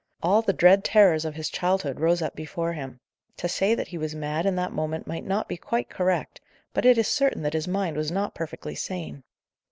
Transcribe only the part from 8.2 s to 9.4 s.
perfectly sane.